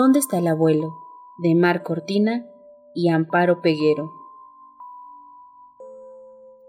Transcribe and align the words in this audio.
¿Dónde 0.00 0.20
está 0.20 0.38
el 0.38 0.46
abuelo? 0.46 0.96
de 1.38 1.56
Mar 1.56 1.82
Cortina 1.82 2.46
y 2.94 3.08
Amparo 3.08 3.60
Peguero. 3.62 4.12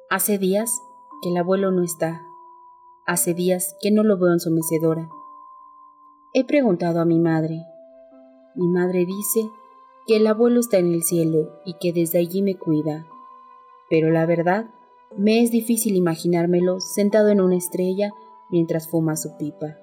Hace 0.09 0.39
días 0.39 0.81
que 1.21 1.29
el 1.29 1.37
abuelo 1.37 1.69
no 1.69 1.83
está. 1.83 2.25
Hace 3.05 3.35
días 3.35 3.77
que 3.83 3.91
no 3.91 4.01
lo 4.01 4.17
veo 4.17 4.33
en 4.33 4.39
su 4.39 4.49
mecedora. 4.49 5.11
He 6.33 6.43
preguntado 6.43 7.01
a 7.01 7.05
mi 7.05 7.19
madre. 7.19 7.67
Mi 8.55 8.67
madre 8.67 9.05
dice 9.05 9.47
que 10.07 10.15
el 10.15 10.25
abuelo 10.25 10.59
está 10.59 10.79
en 10.79 10.91
el 10.91 11.03
cielo 11.03 11.51
y 11.65 11.75
que 11.75 11.93
desde 11.93 12.17
allí 12.17 12.41
me 12.41 12.57
cuida. 12.57 13.05
Pero 13.91 14.09
la 14.09 14.25
verdad, 14.25 14.71
me 15.15 15.43
es 15.43 15.51
difícil 15.51 15.95
imaginármelo 15.95 16.79
sentado 16.79 17.27
en 17.27 17.41
una 17.41 17.57
estrella 17.57 18.11
mientras 18.49 18.89
fuma 18.89 19.15
su 19.15 19.37
pipa. 19.37 19.77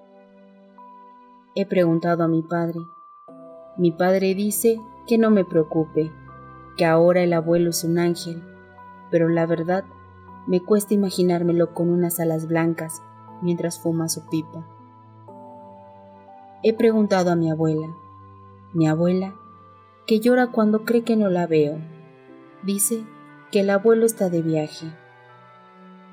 He 1.54 1.64
preguntado 1.64 2.24
a 2.24 2.28
mi 2.28 2.42
padre. 2.42 2.80
Mi 3.78 3.92
padre 3.92 4.34
dice 4.34 4.80
que 5.06 5.18
no 5.18 5.30
me 5.30 5.44
preocupe, 5.44 6.10
que 6.76 6.84
ahora 6.84 7.22
el 7.22 7.32
abuelo 7.32 7.70
es 7.70 7.84
un 7.84 7.98
ángel, 7.98 8.42
pero 9.10 9.28
la 9.28 9.46
verdad 9.46 9.84
me 10.46 10.60
cuesta 10.60 10.94
imaginármelo 10.94 11.74
con 11.74 11.90
unas 11.90 12.20
alas 12.20 12.46
blancas 12.46 13.02
mientras 13.42 13.78
fuma 13.78 14.08
su 14.08 14.26
pipa. 14.28 14.66
He 16.62 16.72
preguntado 16.72 17.30
a 17.30 17.36
mi 17.36 17.50
abuela, 17.50 17.88
mi 18.72 18.88
abuela, 18.88 19.34
que 20.06 20.20
llora 20.20 20.48
cuando 20.48 20.84
cree 20.84 21.02
que 21.02 21.16
no 21.16 21.28
la 21.28 21.46
veo. 21.46 21.78
Dice 22.62 23.04
que 23.50 23.60
el 23.60 23.70
abuelo 23.70 24.06
está 24.06 24.30
de 24.30 24.42
viaje. 24.42 24.86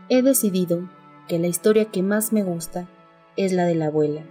He 0.10 0.22
decidido 0.22 0.90
que 1.28 1.40
la 1.40 1.48
historia 1.48 1.86
que 1.86 2.04
más 2.04 2.34
me 2.34 2.44
gusta 2.44 2.90
es 3.38 3.54
la 3.54 3.66
de 3.66 3.76
la 3.76 3.88
abuela. 3.88 4.24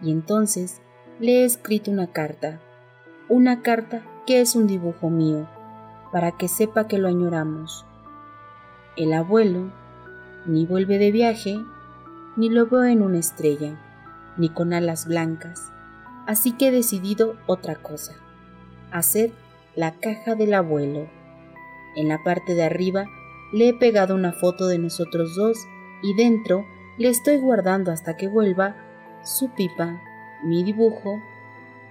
Y 0.00 0.12
entonces 0.12 0.80
le 1.20 1.42
he 1.42 1.44
escrito 1.44 1.90
una 1.90 2.08
carta, 2.08 2.60
una 3.28 3.62
carta 3.62 4.02
que 4.26 4.40
es 4.40 4.56
un 4.56 4.66
dibujo 4.66 5.10
mío, 5.10 5.48
para 6.12 6.32
que 6.32 6.48
sepa 6.48 6.88
que 6.88 6.98
lo 6.98 7.08
añoramos. 7.08 7.86
El 8.96 9.12
abuelo 9.12 9.70
ni 10.46 10.66
vuelve 10.66 10.98
de 10.98 11.12
viaje, 11.12 11.56
ni 12.36 12.48
lo 12.50 12.66
veo 12.66 12.84
en 12.84 13.02
una 13.02 13.18
estrella, 13.18 13.78
ni 14.36 14.48
con 14.48 14.72
alas 14.72 15.06
blancas, 15.06 15.72
así 16.26 16.52
que 16.52 16.68
he 16.68 16.70
decidido 16.72 17.36
otra 17.46 17.76
cosa, 17.76 18.14
hacer 18.90 19.32
la 19.76 19.92
caja 19.92 20.34
del 20.34 20.54
abuelo. 20.54 21.08
En 21.96 22.08
la 22.08 22.22
parte 22.24 22.54
de 22.54 22.64
arriba 22.64 23.06
le 23.52 23.68
he 23.68 23.74
pegado 23.74 24.16
una 24.16 24.32
foto 24.32 24.66
de 24.66 24.78
nosotros 24.78 25.36
dos 25.36 25.56
y 26.02 26.14
dentro 26.14 26.64
le 26.98 27.08
estoy 27.08 27.38
guardando 27.38 27.92
hasta 27.92 28.16
que 28.16 28.26
vuelva 28.26 28.76
su 29.24 29.50
pipa, 29.54 30.00
mi 30.44 30.62
dibujo, 30.62 31.18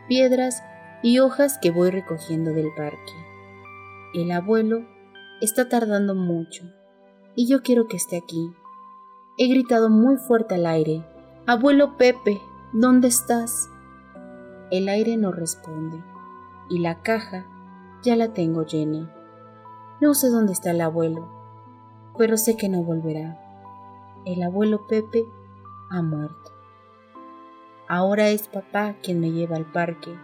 piedras 0.08 0.64
y 1.02 1.20
hojas 1.20 1.58
que 1.62 1.72
voy 1.72 1.90
recogiendo 1.90 2.52
del 2.54 2.73
parque. 2.76 3.14
El 4.14 4.32
abuelo 4.32 4.86
está 5.42 5.70
tardando 5.70 6.16
mucho 6.16 6.64
y 7.36 7.48
yo 7.48 7.62
quiero 7.62 7.88
que 7.88 7.98
esté 7.98 8.18
aquí. 8.18 8.52
He 9.38 9.48
gritado 9.48 9.90
muy 9.90 10.18
fuerte 10.18 10.56
al 10.56 10.68
aire, 10.68 11.04
Abuelo 11.46 11.98
Pepe, 11.98 12.40
¿dónde 12.72 13.09
estás? 13.09 13.70
El 14.72 14.88
aire 14.88 15.18
no 15.18 15.34
responde 15.34 16.02
y 16.70 16.80
la 16.80 17.02
caja 17.02 17.46
ya 18.02 18.16
la 18.16 18.34
tengo 18.34 18.64
llena. 18.66 19.14
No 20.00 20.14
sé 20.14 20.30
dónde 20.30 20.54
está 20.54 20.72
el 20.72 20.80
abuelo, 20.80 21.28
pero 22.18 22.38
sé 22.38 22.56
que 22.56 22.70
no 22.70 22.81
volverá. 22.81 23.38
El 24.26 24.42
abuelo 24.42 24.88
Pepe 24.88 25.26
ha 25.90 26.02
muerto. 26.02 26.52
Ahora 27.88 28.30
es 28.30 28.48
papá 28.48 28.95
quien 29.03 29.20
me 29.20 29.31
lleva 29.31 29.58
al 29.58 29.66
parque, 29.66 30.16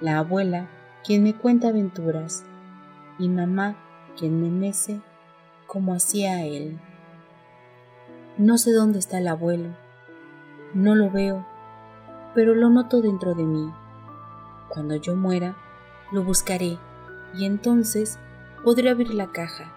la 0.00 0.18
abuela 0.18 0.68
quien 1.04 1.22
me 1.22 1.34
cuenta 1.34 1.68
aventuras 1.68 2.44
y 3.18 3.28
mamá 3.28 3.76
quien 4.18 4.42
me 4.42 4.50
mece 4.50 5.00
como 5.66 5.94
hacía 5.94 6.44
él. 6.44 6.78
No 8.36 8.58
sé 8.58 8.72
dónde 8.72 8.98
está 8.98 9.18
el 9.18 9.28
abuelo, 9.28 9.70
no 10.74 10.94
lo 10.94 11.10
veo, 11.10 11.46
pero 12.34 12.54
lo 12.54 12.68
noto 12.68 13.00
dentro 13.00 13.34
de 13.34 13.44
mí. 13.44 13.72
Cuando 14.68 14.96
yo 14.96 15.16
muera, 15.16 15.56
lo 16.12 16.24
buscaré 16.24 16.78
y 17.34 17.46
entonces 17.46 18.18
podré 18.64 18.90
abrir 18.90 19.14
la 19.14 19.28
caja 19.28 19.72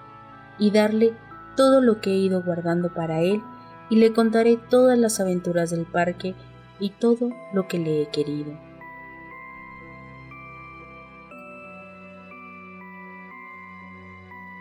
y 0.58 0.72
darle 0.72 1.14
todo 1.56 1.80
lo 1.80 2.02
que 2.02 2.12
he 2.12 2.18
ido 2.18 2.44
guardando 2.44 2.94
para 2.94 3.22
él 3.22 3.42
y 3.90 3.96
le 3.96 4.14
contaré 4.14 4.58
todas 4.58 4.98
las 4.98 5.20
aventuras 5.20 5.70
del 5.70 5.86
parque 5.86 6.36
y 6.80 6.90
todo 6.92 7.30
lo 7.54 7.68
que 7.68 7.80
le 7.80 8.02
he 8.02 8.08
querido. 8.08 8.69